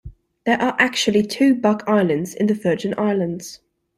[0.47, 3.59] There are actually two Buck Islands in the Virgin Islands.